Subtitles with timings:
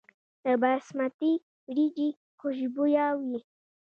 [0.43, 1.33] د باسمتي
[1.67, 2.09] وریجې
[2.39, 3.39] خوشبويه وي.